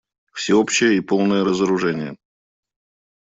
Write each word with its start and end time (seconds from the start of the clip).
Всеобщее 0.33 0.97
и 0.97 0.99
полное 0.99 1.43
разоружение. 1.45 2.17